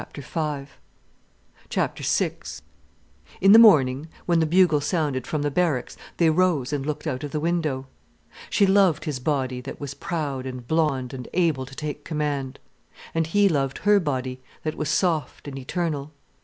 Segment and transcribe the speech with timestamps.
[0.17, 0.65] VI
[3.39, 7.23] In the morning, when the bugle sounded from the barracks they rose and looked out
[7.23, 7.85] of the window.
[8.49, 12.57] She loved his body that was proud and blond and able to take command.
[13.13, 16.11] And he loved her body that was soft and eternal.